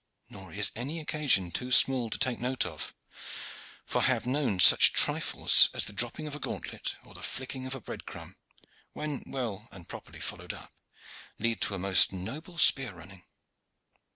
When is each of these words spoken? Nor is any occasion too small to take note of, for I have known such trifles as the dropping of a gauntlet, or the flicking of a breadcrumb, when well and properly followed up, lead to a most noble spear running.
Nor 0.29 0.51
is 0.51 0.71
any 0.75 0.99
occasion 0.99 1.51
too 1.51 1.69
small 1.71 2.09
to 2.09 2.17
take 2.17 2.39
note 2.39 2.65
of, 2.65 2.91
for 3.85 3.99
I 3.99 4.05
have 4.05 4.25
known 4.25 4.59
such 4.59 4.93
trifles 4.93 5.69
as 5.75 5.85
the 5.85 5.93
dropping 5.93 6.25
of 6.25 6.33
a 6.35 6.39
gauntlet, 6.39 6.95
or 7.03 7.13
the 7.13 7.21
flicking 7.21 7.67
of 7.67 7.75
a 7.75 7.81
breadcrumb, 7.81 8.35
when 8.93 9.21
well 9.27 9.67
and 9.71 9.87
properly 9.87 10.19
followed 10.19 10.53
up, 10.53 10.73
lead 11.37 11.61
to 11.61 11.75
a 11.75 11.77
most 11.77 12.11
noble 12.11 12.57
spear 12.57 12.93
running. 12.95 13.25